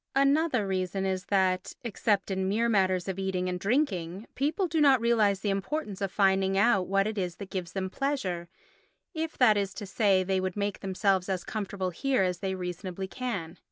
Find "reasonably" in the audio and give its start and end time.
12.55-13.07